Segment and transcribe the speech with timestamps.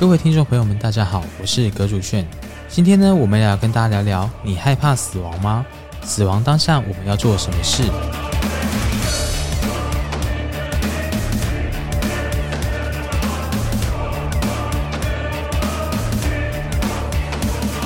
[0.00, 2.26] 各位听众朋友们，大家好，我是葛主炫。
[2.70, 5.66] 今天呢，我们要跟大家聊聊：你害怕死亡吗？
[6.02, 7.82] 死亡当下，我们要做什么事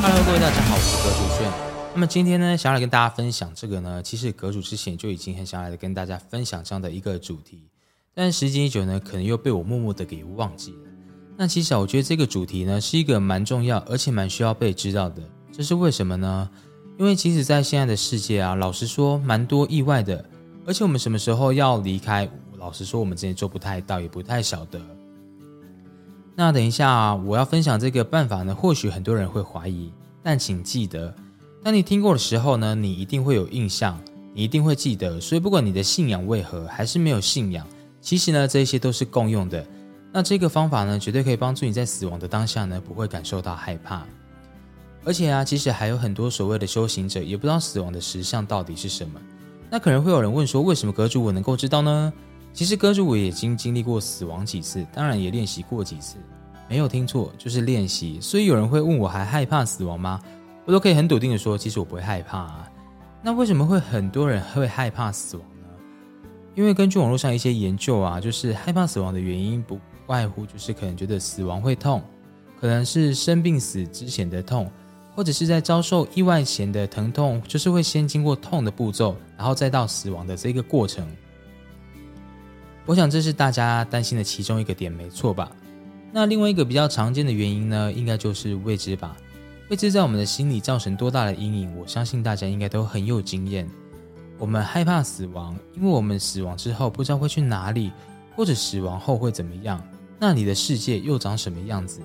[0.00, 1.52] ？Hello，各位大家好，我是葛主炫。
[1.94, 7.64] 那么今天呢，想要来跟大家分享这个呢，其实葛主之前就已经很想来跟大家分享这样的一个主题，
[8.14, 10.93] 但时间一久呢，可能又被我默默的给忘记了。
[11.36, 15.22] 那其实我觉得这个主题呢，是一个蛮重要，而且蛮需要被知道的。
[15.52, 16.48] 这是为什么呢？
[16.96, 20.24] 因为其实，在现在的世界啊，老实说，蛮多意外的。
[20.64, 24.80] 而且我们什么时候要离开，老实说，我们之前做不太到，也不太晓得。
[26.36, 31.12] 那等一下，我要分享这个办法呢，或许很多人会怀疑，但请记得，
[31.64, 34.00] 当你听过的时候呢，你一定会有印象，
[34.32, 35.20] 你一定会记得。
[35.20, 37.66] 所以，不管你的信仰为何，还是没有信仰，
[38.00, 39.66] 其实呢，这些都是共用的。
[40.16, 44.06] 那这个方法呢，绝对可以帮助你在死亡的当下呢，不会感受到害怕。
[45.04, 49.20] 而且啊，其实还有很多所谓的修行者，也不知道死亡的实相到底是什么。
[49.68, 52.12] 那可能会有人问说，为什么阁主我能够知道呢？
[52.52, 56.14] 其实阁主我已经经历过死亡几次，当然也练习过几次，
[56.68, 58.20] 没有听错，就是练习。
[58.20, 60.20] 所以有人会问我还害怕死亡吗？
[60.64, 62.70] 我都可以很笃定的说，其实我不会害怕啊。
[63.20, 65.68] 那为什么会很多人会害怕死亡呢？
[66.54, 69.76] 因为根据网络上一些研究啊，就是害怕死亡的原因不。
[70.06, 72.02] 外乎就是可能觉得死亡会痛，
[72.60, 74.70] 可能是生病死之前的痛，
[75.14, 81.06] 或者是在遭受意外前的疼痛，就是会先经过痛的步骤，然后再到死亡的这个过程。
[82.86, 85.50] 我想这是大家担心的其中一个点，没错吧？
[86.12, 89.16] 那另外一个比较常见的原因呢，应该就是未知吧？
[89.70, 91.76] 未知在我们的心里造成多大的阴影？
[91.78, 93.66] 我相信大家应该都很有经验。
[94.38, 97.90] 我们害怕死亡，因为我们死亡之后不知道会去哪里，
[98.34, 99.82] 或者死亡后会怎么样。
[100.18, 102.00] 那你的世界又长什么样子？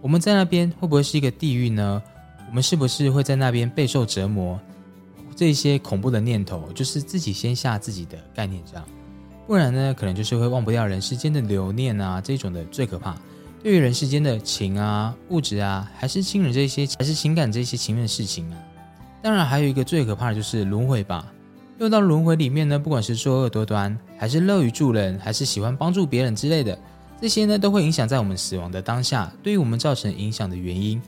[0.00, 2.02] 我们在那边会不会是一个地狱呢？
[2.48, 4.58] 我们是不是会在那边备受折磨？
[5.34, 8.84] 这些恐怖的念头，就是自己先下自己的概念这样。
[9.46, 13.16] 不然呢，可能就是会忘不掉人世间的留念啊，这种的最可怕。
[13.62, 18.58] 对于人世间的情啊、物质啊，还是亲人这些，还是情感这些情面事情啊。
[19.22, 21.32] 当然，还有一个最可怕的就是轮回吧。
[21.82, 26.78] 又到轮回里面呢，不管是作恶多端，还是乐于助人，还是喜欢帮助别人之类的。
[27.20, 31.02] 这些呢都会影响在我们死亡的当下，对于我们造成影响的原因。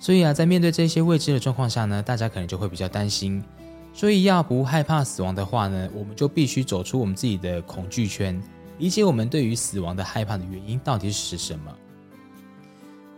[0.00, 3.44] 所以啊，在面对这些未知的状况下呢，大家可能就会比较担心。
[3.92, 8.42] 所以要不害怕死亡的话呢，我们就必须走出我们自己的恐惧圈，
[8.78, 11.70] 理解我们对于死亡的害怕的原因到底是什么。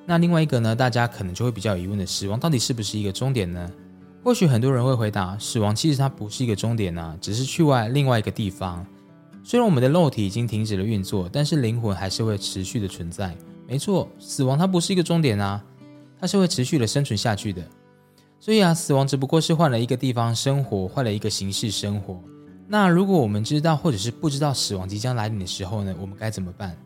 [0.05, 3.71] 那另外一个呢，大家可能就会比较疑问的，死亡到底是不是一个终点呢？
[4.27, 8.85] 或许很多人会回答，死亡其实它不是一个终点啊，只是去外另外一个地方。
[9.45, 13.33] 虽然我们的肉体已经停止了运作，但是灵魂还是会持续的存在。
[13.69, 15.63] 没错，死亡它不是一个终点啊，
[16.19, 17.63] 它是会持续的生存下去的。
[18.41, 22.21] 所以啊，死亡只不过是换了一个地方生活，换了一个形式生活。
[22.67, 26.77] 那如果我们知道或者是不知道死亡即将来临的时候呢，我们该怎么办？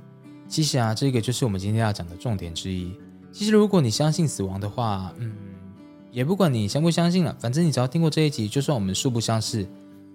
[0.46, 2.92] 其实啊，这个就是我们今天要讲的重点之一。
[3.32, 5.32] 其实如果你相信死亡的话，嗯，
[6.10, 9.66] 也不管你相不相信了，反正你只要听过这一集，就算我们素不相识，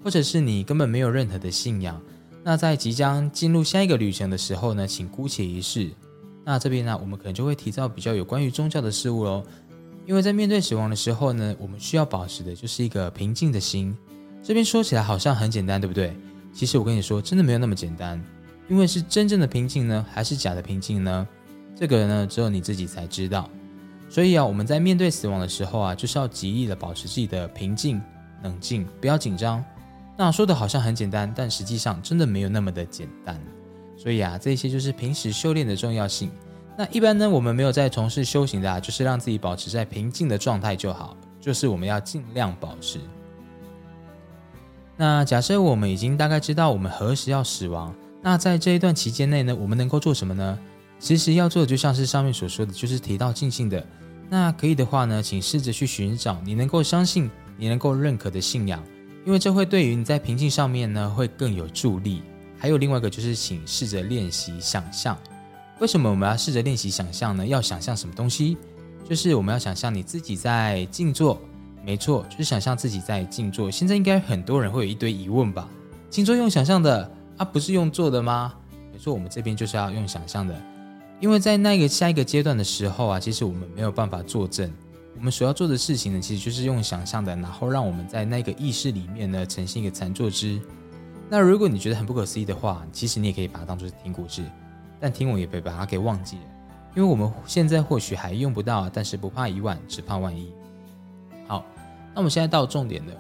[0.04, 2.02] 或者是你根本没有任何的信仰。
[2.44, 5.90] 那在即将进入下一个旅程的时候呢，请姑且一试。
[6.44, 9.44] 那这边呢，我们可能就会提到比较有关于宗教的事物喽。
[10.06, 13.98] 因为在面对死亡的时候呢，我们需要保持的就是一个平静的心。
[14.44, 16.16] 这边说起来好像很简单，对不对？
[16.54, 18.24] 其实我跟你说，真的没有那么简单。
[18.70, 21.28] 因为是真正的平静呢，还是假的平静呢？
[21.76, 23.50] 这个呢，只有你自己才知道。
[24.08, 28.02] 所以啊，我们在面对死亡的时候啊，就是要极力的保持自己的平静、
[28.44, 29.64] 冷静，不要紧张。
[30.18, 33.42] 那说的好像很简单，但实际上真的没有那么的简单。
[33.98, 36.32] 所以啊，这些就是平时修炼的重要性。
[36.78, 43.00] 那一般呢，我们没有在从事修行的，啊，就是让自己保持在平静的状态就好，就是我们要尽量保持。
[44.98, 50.60] 那假设我们已经大概知道我们何时要死亡，那在这一段期间内呢，我们能够做什么呢？
[51.00, 53.86] 其实要做的就像是上面所说的，就是提到尽兴的。
[54.30, 58.84] 那可以的话呢，请试着去寻找你能够相信、你能够认可的信仰。
[59.26, 62.22] 因为这会对于你在平静上面呢会更有助力。
[62.58, 65.18] 还有另外一个就是，请试着练习想象。
[65.80, 67.46] 为什么我们要试着练习想象呢？
[67.46, 68.58] 要想象什么东西？
[69.08, 71.40] 就是我们要想象你自己在静坐。
[71.84, 73.70] 没错，就是想象自己在静坐。
[73.70, 75.70] 现在应该很多人会有一堆疑问吧？
[76.10, 78.54] 静坐用想象的啊，不是用做的吗？
[78.92, 80.60] 没错，我们这边就是要用想象的。
[81.20, 84.72] 因为在那个下一个阶段的时候啊，其实我们没有办法坐正。
[85.18, 90.60] 我们所要做的事情呢，其实就是用想象的，然后让我们在那个意识里面呢，呈现一个禅坐姿。
[91.30, 94.44] 那如果你觉得很不可思议的话，其实你也可以把它当做是听故事，
[95.00, 96.44] 但听我也别把它给忘记了。
[96.96, 100.52] 因为我们现在或许还用不到，但是不怕一万，只怕万一。
[101.48, 101.66] 好，
[102.14, 103.14] 那我们现在到重点了。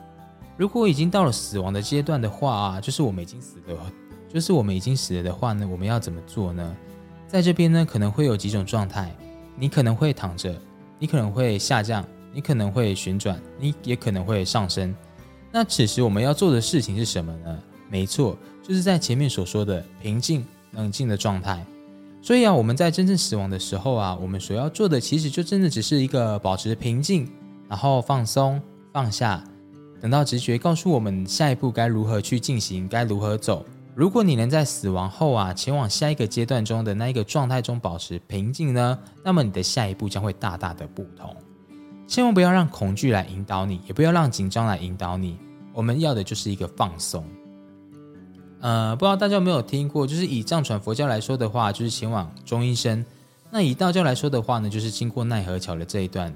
[0.58, 3.92] 如果已经到了死亡的阶段的话啊，就是我们已经死了，
[4.28, 6.76] 就是我们已经死了的话呢，我们要怎么做呢？
[7.36, 9.14] 在这边呢，可能会有几种状态，
[9.58, 10.58] 你可能会躺着，
[10.98, 12.02] 你可能会下降，
[12.34, 14.96] 你可能会旋转，你也可能会上升。
[15.52, 17.60] 那此时我们要做的事情是什么呢？
[17.90, 21.62] 没错，就是在前面所说的平静、冷静的状态。
[22.22, 27.30] 所以啊，我们在真正死亡的时候啊，我们所要做的其实就真的只是一个保持平静，
[27.68, 28.62] 然后放松、
[28.94, 29.44] 放下，
[30.00, 33.66] 等到直觉告诉我们下一步该如何去进行，该如何走。
[33.96, 41.34] 如果你能在死亡后啊，前往下一个阶段中的那一个状态中保持平静呢，那么你的下一步将会大大的不同。
[42.06, 45.40] 千万不要让恐惧来引导你，也不要让紧张来引导你。
[45.72, 47.24] 我们要的就是一个放松。
[48.60, 53.02] 呃，不知道大家有没有听过，就是以藏传佛教来说的话，就是前往中阴身；
[53.50, 56.36] 那以道教来说的话呢，就是经过奈何桥的这一段。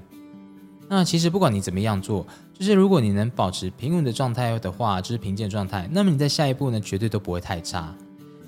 [0.88, 2.26] 那其实不管你怎么样做，
[2.60, 7.96] 就是如果你能保持平稳的状态的话，就是平静状态，那么你在下一步呢，绝对都不会太差。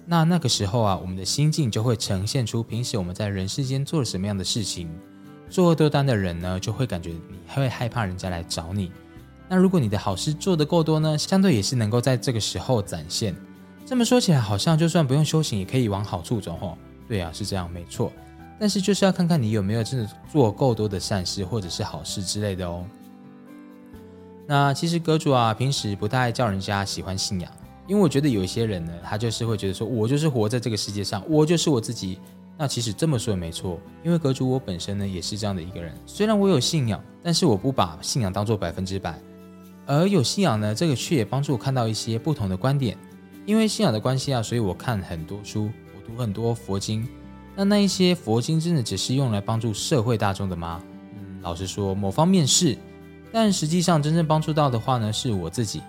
[0.05, 4.91] 那那个时候啊，我们的心境就会呈现出平时我们在人世间做了什么样的事情。
[5.49, 8.93] 作恶多端的人呢，就会感觉你会害怕人家来找你。
[9.49, 13.35] 那如果你的好事做得够多呢，相对也是能够在这个时候展现。
[13.87, 16.77] 这么说起来，好像就算不用修行，也可以往好处走吼。
[17.09, 18.13] 对啊，是这样，没错。
[18.61, 22.85] 但是就是要看看你有没有真的做够多的善事或者是好事之类的哦。
[24.47, 27.51] 那其实阁主啊，平时不太叫人家喜欢信仰，
[27.87, 32.19] 因为我觉得有一些人呢，他就是会觉得说，我就是活在这个世界上，我就是我自己。
[32.59, 35.93] 那其实这么说也没错，因为阁主我本身呢也是这样的一个人。
[36.07, 39.19] 虽然我有信仰，但是我不把信仰当做百分之百，
[39.87, 42.97] 而有信仰呢，这个却也帮助我看到一些不同的观点。
[43.47, 47.09] 因为信仰的关系啊，所以我看很多书，我读很多佛经。
[47.57, 50.81] 那那一些佛经真的只是用来帮助社会大众的吗？
[51.15, 52.79] 嗯，老实说，某方面是，
[53.33, 55.81] 但实际上真正帮助到的话呢，是我自己。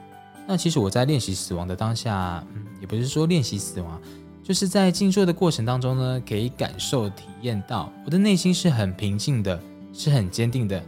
[0.48, 4.02] 那其实我在练习死亡的当下，嗯，也不是说练习死亡，
[4.44, 9.60] 就是在静坐的过程当中呢，可以感受体验到我的内心是很平静的，
[9.94, 10.82] 是很坚定的。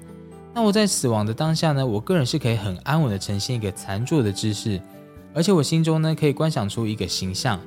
[0.54, 4.82] 那我在死亡的当下呢，我个人是可以很安稳的呈现一个禅坐的姿势。
[5.34, 7.60] 而且我心中呢，可以观想出一个形象。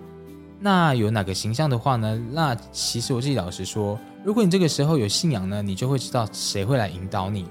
[0.58, 2.18] 那有哪个形象的话呢？
[2.32, 7.44] 那其实我自己老实说，如果你这个时候有信仰呢，你就会知道谁会来引导你。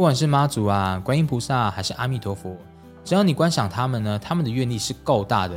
[0.00, 2.56] 不管是妈祖啊、观音菩萨还是阿弥陀佛，
[3.04, 5.54] 只要你观想他们呢，他们的愿力是够大的。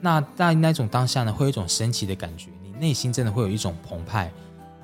[0.00, 4.32] 那在那种当下呢，会有一种神奇的感觉，你内心真的会有一种澎湃。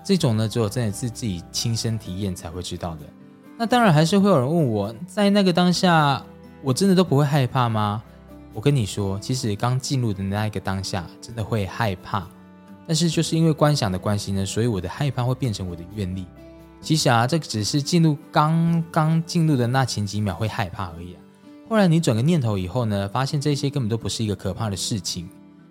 [0.05, 3.07] 这种呢，只有真的是自己亲身体验才会知道的。
[3.57, 6.23] 那当然还是会有人问我在那个当下，
[6.61, 8.03] 我真的都不会害怕吗？
[8.53, 12.29] 我跟你说，其实刚进入的那一个当下，真的会害怕，
[12.87, 16.27] 但是就是因为观想的关系呢，所以我的害怕会变成我的愿力。
[16.85, 21.21] 其实啊，这只是进入刚刚进入的那前几秒会害怕而已啊。
[21.69, 25.27] 后来你转个念头以后呢，发现这些根本都不是一个可怕的事情，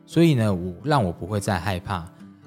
[0.08, 2.04] 所以呢，我让我不会再害怕。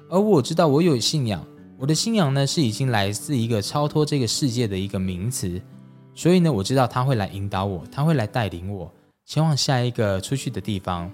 [0.09, 1.41] 而我知道我有信仰，
[1.79, 5.61] 我的信仰呢是已经来自一个超脱这个世界的一个名词，
[6.13, 8.91] 所以呢，我知道他会来引导我，他会来带领我。
[9.25, 11.09] 前往下一个出去的地方。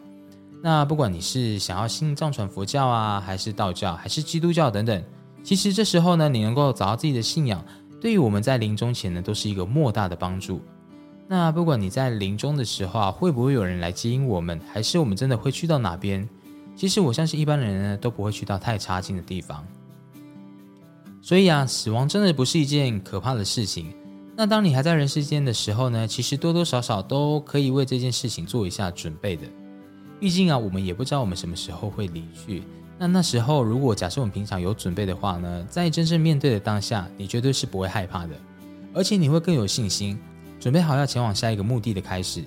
[0.62, 5.04] 那不管你是想要信藏传佛教啊，还是道教，还是基督教等等，
[5.44, 7.64] 其实这时候呢，你能够找到自己的信仰，
[8.00, 10.62] 对于我们在临终前呢，都是一个莫大的帮助。
[11.28, 16.28] 那不管你在临终的时候啊，会不会有人来接引我们，还是我们真的会去到哪边？
[16.76, 19.66] 其实我相信一般人呢，都不会去到太差劲的地方。
[21.22, 23.94] 所以啊，死亡真的不是一件可怕的事情。
[24.36, 29.44] 那当你还在人世间的时候呢，其实多多少少都可以为这件事情做一下准备的。
[30.20, 32.64] 毕竟啊，我们也不知道我们什么时候会离去。
[32.98, 38.36] 那那时候，如果假设我们平常有准备的话呢，在真正面对的当下，你绝对是不会害怕的，
[38.94, 40.18] 而且你会更有信心，
[40.60, 42.44] 准备好要前往下一个目的的开始。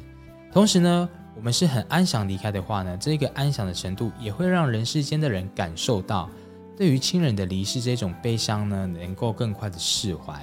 [0.53, 6.31] 同时呢，我们是很安详离开的话呢，这个安详的程度也会让人世间的人感受到，
[6.77, 10.41] 对于亲人的离世这种悲伤呢，能够更快的释怀。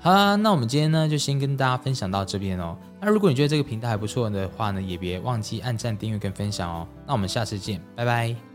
[0.00, 2.76] 好啦，那我们今天呢就先跟大家分享到这边哦。
[3.00, 6.86] 那如果你觉得这个频道还不错的话呢，也别忘记按赞、订阅跟分享哦。
[7.06, 8.51] 那我们下次见，拜拜。